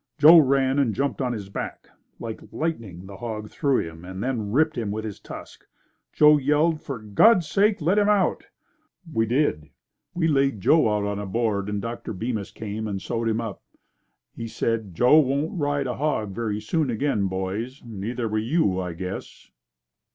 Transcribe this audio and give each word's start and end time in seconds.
Joe 0.17 0.39
ran 0.39 0.79
and 0.79 0.95
jumped 0.95 1.21
on 1.21 1.31
his 1.31 1.49
back. 1.49 1.89
Like 2.19 2.41
lightning 2.51 3.05
the 3.05 3.17
hog 3.17 3.51
threw 3.51 3.77
him 3.87 4.03
and 4.03 4.23
then 4.23 4.51
ripped 4.51 4.75
him 4.75 4.89
with 4.89 5.05
his 5.05 5.19
tusk. 5.19 5.67
Joe 6.11 6.37
yelled, 6.39 6.81
"For 6.81 6.97
God's 6.97 7.47
sake 7.47 7.79
let 7.81 7.99
him 7.99 8.09
out." 8.09 8.47
We 9.13 9.27
did. 9.27 9.69
We 10.15 10.27
laid 10.27 10.59
Joe 10.59 10.89
out 10.91 11.05
on 11.05 11.19
a 11.19 11.27
board 11.27 11.69
and 11.69 11.79
Dr. 11.83 12.13
Bemis 12.13 12.49
came 12.49 12.87
and 12.87 12.99
sewed 12.99 13.29
him 13.29 13.39
up. 13.39 13.61
He 14.35 14.47
said, 14.47 14.95
"Joe 14.95 15.19
won't 15.19 15.59
ride 15.59 15.85
a 15.85 15.97
hog 15.97 16.31
very 16.33 16.61
soon 16.61 16.89
again, 16.89 17.27
boys. 17.27 17.83
Neither 17.85 18.27
will 18.27 18.39
you, 18.39 18.79
I 18.79 18.93
guess." 18.93 19.51